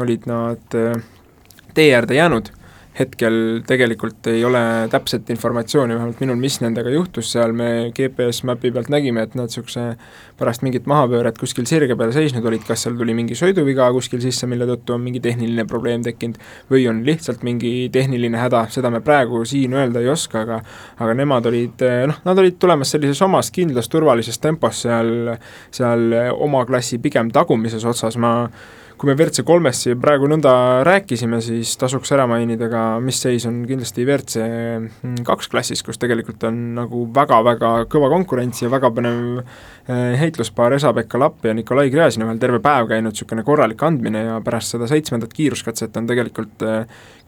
[0.00, 0.78] olid nad
[1.76, 2.48] tee äärde jäänud
[3.00, 3.36] hetkel
[3.66, 4.60] tegelikult ei ole
[4.92, 9.48] täpset informatsiooni, vähemalt minul, mis nendega juhtus seal, me GPS Mapi pealt nägime, et nad
[9.48, 9.84] niisuguse
[10.40, 14.48] pärast mingit mahapööret kuskil sirge peal seisnud olid, kas seal tuli mingi sõiduviga kuskil sisse,
[14.50, 16.40] mille tõttu on mingi tehniline probleem tekkinud,
[16.72, 20.60] või on lihtsalt mingi tehniline häda, seda me praegu siin öelda ei oska, aga
[21.00, 25.34] aga nemad olid noh, nad olid tulemas sellises omas kindlas turvalises tempos seal,
[25.72, 28.34] seal oma klassi pigem tagumises otsas, ma
[29.00, 30.50] kui me WRC kolmest siin praegu nõnda
[30.84, 35.96] rääkisime, siis tasuks ära mainida ka, mis seis on kindlasti WRC mm, kaks klassis, kus
[36.02, 41.88] tegelikult on nagu väga-väga kõva konkurents ja väga põnev eh, heitluspaar Esa-Pekka Lapp ja Nikolai
[41.88, 46.12] Gräzin on veel terve päev käinud niisugune korralik andmine ja pärast seda seitsmendat kiiruskatset on
[46.12, 46.68] tegelikult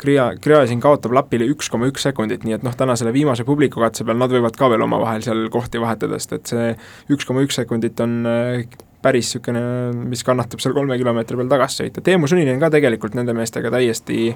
[0.04, 3.48] Gria-, eh, Gräzin kaotab Lapile üks koma üks sekundit, nii et noh, täna selle viimase
[3.48, 6.72] publikukatse peal nad võivad ka veel omavahel seal kohti vahetada, sest et see
[7.16, 8.66] üks koma üks sekundit on eh,
[9.02, 9.62] päris niisugune,
[10.10, 14.32] mis kannatab seal kolme kilomeetri peal tagasi sõita, Teemu Suninen ka tegelikult nende meestega täiesti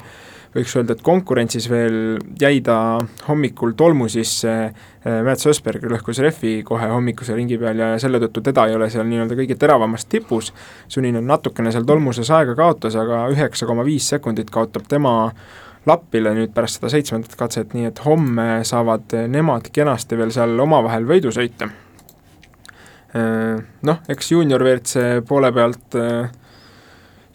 [0.57, 6.61] võiks öelda, et konkurentsis veel jäi ta hommikul tolmu sisse, äh, Mats Ösberg lõhkus rehvi
[6.67, 10.53] kohe hommikuse ringi peal ja selle tõttu teda ei ole seal nii-öelda kõige teravamas tipus,
[10.89, 15.17] Suninen natukene seal tolmuses aega kaotas, aga üheksa koma viis sekundit kaotab tema
[15.87, 21.07] Lappile nüüd pärast seda seitsmendat katset, nii et homme saavad nemad kenasti veel seal omavahel
[21.07, 21.69] võidu sõita.
[23.17, 25.95] Noh, eks juunior WRC poole pealt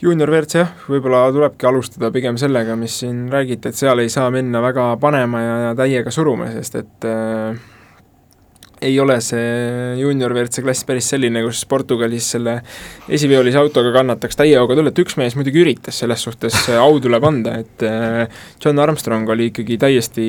[0.02, 4.32] juunior WRC jah, võib-olla tulebki alustada pigem sellega, mis siin räägiti, et seal ei saa
[4.34, 7.60] minna väga panema ja, ja täiega suruma, sest et äh,
[8.82, 12.56] ei ole see juunior WRC klass päris selline, kus Portugalis selle
[13.13, 17.26] esiveolise autoga kannataks täie hooga tulla, et üks mees muidugi üritas selles suhtes au tuleb
[17.28, 20.26] anda, et äh, John Armstrong oli ikkagi täiesti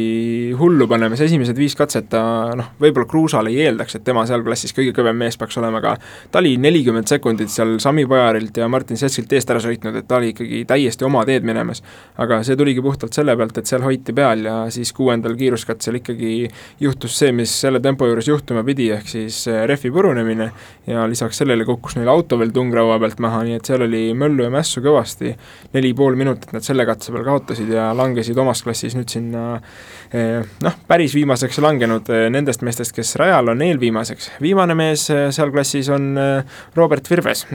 [0.58, 2.22] hullu panemas, esimesed viis katset ta
[2.58, 5.96] noh, võib-olla Kruusal ei eeldaks, et tema seal klassis kõige kõvem mees peaks olema, aga
[6.32, 10.20] ta oli nelikümmend sekundit seal Sami Pajarilt ja Martin Setskilt eest ära sõitnud, et ta
[10.20, 11.80] oli ikkagi täiesti oma teed minemas.
[12.20, 16.34] aga see tuligi puhtalt selle pealt, et seal hoiti peal ja siis kuuendal kiiruskatsel ikkagi
[16.80, 20.48] juhtus see, mis selle tempo juures juhtus, juhtuma pidi, ehk siis äh, rehvi purunemine
[20.90, 24.42] ja lisaks sellele kukkus neil auto veel tungraua pealt maha, nii et seal oli möllu
[24.42, 25.30] ja mässu kõvasti,
[25.76, 30.42] neli pool minutit nad selle katse peal kaotasid ja langesid omas klassis nüüd sinna äh,
[30.64, 34.32] noh, päris viimaseks langenud äh, nendest meestest, kes rajal on eelviimaseks.
[34.42, 36.18] viimane mees seal klassis on
[36.74, 37.46] Robert Virves,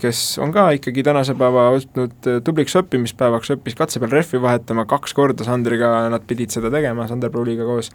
[0.00, 5.16] kes on ka ikkagi tänase päeva võtnud tubliks õppimispäevaks, õppis katse peal rehvi vahetama kaks
[5.16, 7.90] korda Sandriga, nad pidid seda tegema, Sander Pruuliga koos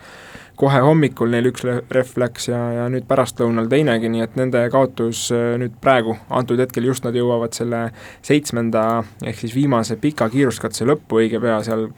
[0.60, 5.28] kohe hommikul neil üks rehv läks ja, ja nüüd pärastlõunal teinegi, nii et nende kaotus
[5.36, 7.88] äh, nüüd praegu, antud hetkel just nad jõuavad selle
[8.26, 11.90] seitsmenda ehk siis viimase pika kiiruskatse lõppu õige pea seal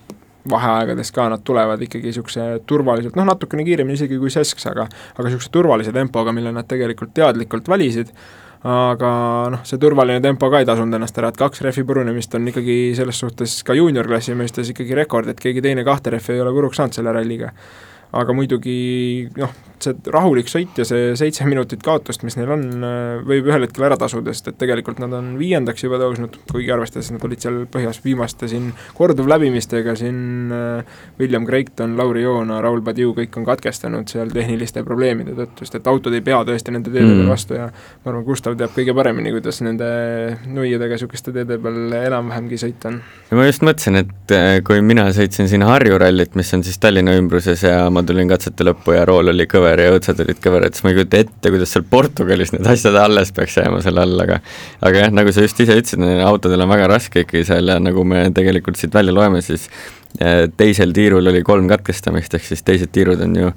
[0.50, 5.28] vaheaegades ka nad tulevad ikkagi niisuguse turvaliselt, noh natukene kiiremini isegi kui Sesks, aga aga
[5.28, 8.12] niisuguse turvalise tempoga, mille nad tegelikult teadlikult valisid,
[8.68, 9.14] aga
[9.54, 12.78] noh, see turvaline tempo ka ei tasunud ennast ära, et kaks rehvi purunemist on ikkagi
[12.98, 16.80] selles suhtes ka juuniorklassi mõistes ikkagi rekord, et keegi teine kahte rehvi ei ole puruks
[16.80, 17.54] saanud selle ralliga
[18.14, 18.78] aga muidugi
[19.40, 22.64] noh, see rahulik sõit ja see seitse minutit kaotust, mis neil on,
[23.28, 27.12] võib ühel hetkel ära tasuda, sest et tegelikult nad on viiendaks juba tõusnud, kuigi arvestades,
[27.14, 33.14] nad olid seal põhjas viimaste siin korduvläbimistega, siin äh, William Creighton, Lauri Joona, Raul Padiu,
[33.18, 37.10] kõik on katkestanud seal tehniliste probleemide tõttu, sest et autod ei pea tõesti nende teede
[37.10, 37.34] peal mm.
[37.34, 39.90] vastu ja ma arvan, Gustav teab kõige paremini, kuidas nende
[40.48, 43.02] nuiadega niisuguste teede peal enam-vähemgi sõita on.
[43.34, 47.16] ma just mõtlesin, et äh, kui mina sõitsin siin Harju rallit, mis on siis Tallinna
[47.20, 50.76] ümbruses ja ma ma tulin katsete lõppu ja rool oli kõver ja õõtsad olid kõverad,
[50.76, 54.20] siis ma ei kujuta ette, kuidas seal Portugalis need asjad alles peaks jääma selle all,
[54.26, 54.40] aga
[54.84, 58.06] aga jah, nagu sa just ise ütlesid, autodel on väga raske ikkagi seal ja nagu
[58.08, 59.70] me tegelikult siit välja loeme, siis
[60.58, 63.50] teisel tiirul oli kolm katkestamist, ehk siis teised tiirud on ju,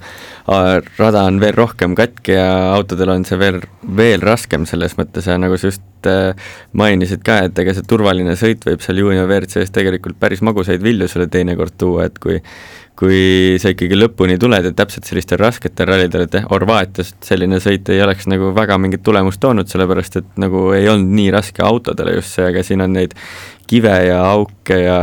[0.97, 3.59] rada on veel rohkem katki ja autodel on see veel,
[3.97, 6.33] veel raskem selles mõttes ja nagu sa just äh,
[6.73, 11.09] mainisid ka, et ega see turvaline sõit võib seal juunior WRC-s tegelikult päris magusaid vilju
[11.11, 12.41] sulle teinekord tuua, et kui
[12.97, 18.01] kui sa ikkagi lõpuni tuled ja täpselt sellistel rasketel rallidel, et Horvaatias selline sõit ei
[18.01, 22.33] oleks nagu väga mingit tulemust toonud, sellepärast et nagu ei olnud nii raske autodele just
[22.33, 23.13] see, aga siin on neid
[23.67, 25.01] kive ja auke ja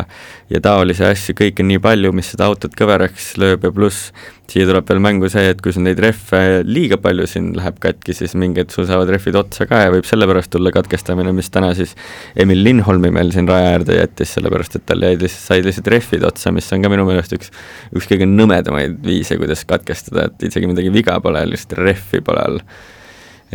[0.53, 4.11] ja taolisi asju, kõike nii palju, mis seda autot kõveraks lööb ja pluss
[4.51, 8.15] siia tuleb veel mängu see, et kui sul neid rehve liiga palju siin läheb katki,
[8.17, 11.73] siis mingi hetk sul saavad rehvid otsa ka ja võib sellepärast tulla katkestamine, mis täna
[11.77, 11.95] siis
[12.37, 16.27] Emil Lindholmi meil siin raja äärde jättis, sellepärast et tal jäid lihtsalt, said lihtsalt rehvid
[16.29, 17.55] otsa, mis on ka minu meelest üks,
[17.97, 22.61] üks kõige nõmedamaid viise, kuidas katkestada, et isegi midagi viga pole, lihtsalt rehvi pole all.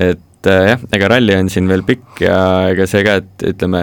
[0.10, 2.38] et et äh, jah, ega ralli on siin veel pikk ja
[2.72, 3.82] ega see ka, et ütleme,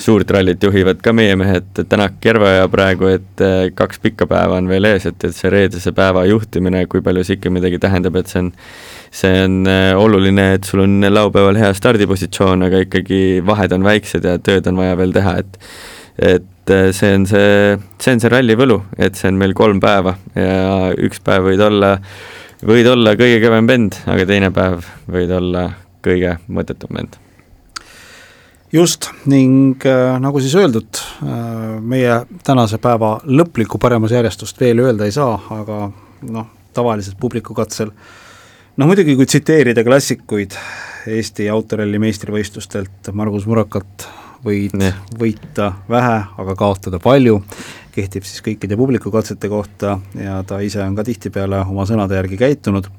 [0.00, 4.70] suurt rallit juhivad ka meie mehed, Tänak, Järveoja praegu, et äh, kaks pikka päeva on
[4.70, 8.32] veel ees, et, et see reedese päeva juhtimine, kui palju see ikka midagi tähendab, et
[8.32, 8.54] see on
[9.10, 14.24] see on äh, oluline, et sul on laupäeval hea stardipositsioon, aga ikkagi vahed on väiksed
[14.24, 15.60] ja tööd on vaja veel teha, et
[16.18, 20.16] et see on see, see on see ralli võlu, et see on meil kolm päeva
[20.34, 21.92] ja üks päev võid olla,
[22.66, 25.68] võid olla kõige kõvem vend, aga teine päev võid olla
[26.04, 27.16] kõige mõttetum vend.
[28.72, 35.12] just, ning äh, nagu siis öeldud äh,, meie tänase päeva lõplikku paremusjärjestust veel öelda ei
[35.12, 35.90] saa, aga
[36.28, 37.92] noh, tavaliselt publikukatsel
[38.76, 40.56] noh muidugi, kui tsiteerida klassikuid
[41.08, 44.08] Eesti autoralli meistrivõistlustelt, Margus Murakat
[44.44, 44.92] võid nee.
[45.18, 47.40] võita vähe, aga kaotada palju,
[47.94, 52.90] kehtib siis kõikide publikukatsete kohta ja ta ise on ka tihtipeale oma sõnade järgi käitunud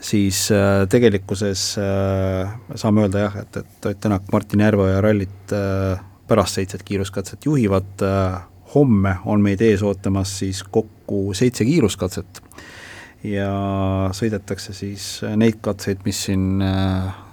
[0.00, 6.00] siis äh, tegelikkuses äh, saame öelda jah, et, et Ott Tänak Martin Järveoja rallit äh,
[6.28, 8.02] pärast seitset kiiruskatset juhivad,
[8.74, 12.42] homme on meid ees ootamas siis kokku seitse kiiruskatset
[13.24, 13.48] ja
[14.12, 15.06] sõidetakse siis
[15.40, 16.60] neid katseid, mis siin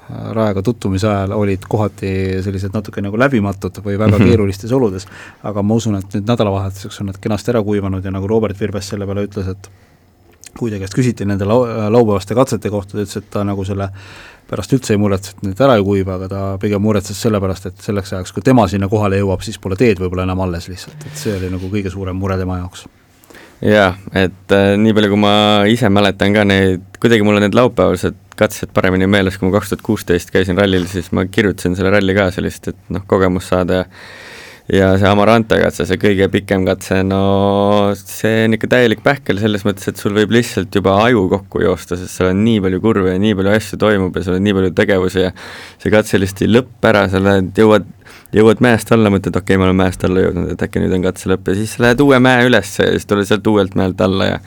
[0.07, 2.13] rajaga tutvumise ajal olid kohati
[2.45, 4.31] sellised natuke nagu läbimatud või väga -hmm.
[4.31, 5.09] keerulistes oludes,
[5.43, 8.87] aga ma usun, et nüüd nädalavahetuseks on nad kenasti ära kuivanud ja nagu Robert Virves
[8.93, 9.69] selle peale ütles, et
[10.59, 13.89] kui ta käest küsiti nende lau-, laupäevaste katsete kohta, ta ütles, et ta nagu selle
[14.49, 17.65] pärast üldse ei muretse, et need ära ei kuiva, aga ta pigem muretses selle pärast,
[17.69, 21.07] et selleks ajaks, kui tema sinna kohale jõuab, siis pole teed võib-olla enam alles lihtsalt,
[21.09, 22.85] et see oli nagu kõige suurem mure tema jaoks.
[23.65, 25.33] Jaa, et äh, nii palju, kui ma
[25.71, 29.71] ise mäletan ka neid, kuidagi mul on need laupäevased katsed paremini meeles, kui ma kaks
[29.71, 33.79] tuhat kuusteist käisin rallil, siis ma kirjutasin selle ralli ka sellist, et noh, kogemust saada
[33.79, 33.85] ja
[34.71, 37.19] ja see Amarante katse, see kõige pikem katse, no
[37.99, 41.97] see on ikka täielik pähkel selles mõttes, et sul võib lihtsalt juba aju kokku joosta,
[41.99, 44.55] sest seal on nii palju kurve ja nii palju asju toimub ja sul on nii
[44.57, 45.33] palju tegevusi ja
[45.83, 47.85] see katse lihtsalt ei lõppe ära, sa lähed, jõuad,
[48.33, 51.05] jõuad mäest alla, mõtled, okei okay,, ma olen mäest alla jõudnud, et äkki nüüd on
[51.05, 51.51] katse lõpp.
[51.51, 54.41] Ja siis lähed uue mäe üles ja siis tuled sealt uuelt mäelt alla ja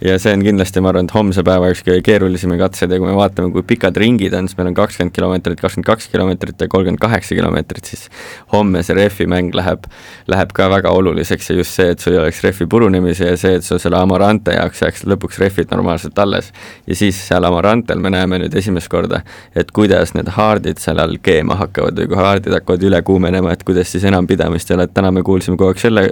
[0.00, 3.08] ja see on kindlasti, ma arvan, et homse päeva üks kõige keerulisemaid katseid ja kui
[3.08, 6.68] me vaatame, kui pikad ringid on, siis meil on kakskümmend kilomeetrit, kakskümmend kaks kilomeetrit ja
[6.72, 8.06] kolmkümmend kaheksa kilomeetrit, siis
[8.52, 9.86] homme see rehvi mäng läheb,
[10.28, 13.56] läheb ka väga oluliseks ja just see, et sul ei oleks rehvi purunemisi ja see,
[13.60, 16.52] et sul selle Amarante jaoks jääks lõpuks rehvid normaalselt alles.
[16.86, 19.22] ja siis seal Amarantel me näeme nüüd esimest korda,
[19.56, 23.64] et kuidas need haardid seal all keema hakkavad või kui haardid hakkavad üle kuumenema, et
[23.64, 26.06] kuidas siis enam pidamist ei ole, et täna me kuulsime kogu aeg selle,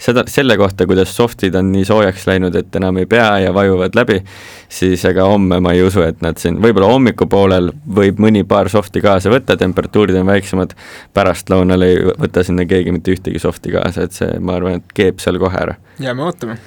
[0.00, 3.54] seda, selle kohta, kuidas soft'id on nii soojaks läinud, et enam ei pea pea ja
[3.54, 4.20] vajuvad läbi,
[4.68, 9.02] siis ega homme ma ei usu, et nad siin, võib-olla hommikupoolel võib mõni paar soft'i
[9.04, 10.76] kaasa võtta, temperatuurid on väiksemad,
[11.16, 15.22] pärastlõunal ei võta sinna keegi mitte ühtegi soft'i kaasa, et see, ma arvan, et keeb
[15.22, 15.78] seal kohe ära.
[15.98, 16.58] jääme ootama.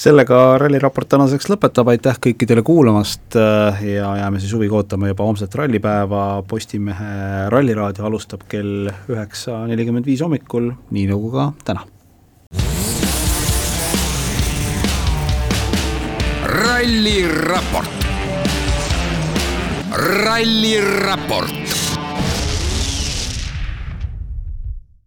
[0.00, 5.54] Sellega ralliraport tänaseks lõpetab, aitäh kõikidele kuulamast äh, ja jääme siis huviga ootama juba homset
[5.60, 11.84] rallipäeva, Postimehe Ralliraadio alustab kell üheksa nelikümmend viis hommikul, nii nagu ka täna
[16.80, 17.90] ralliraport.
[19.92, 21.69] ralliraport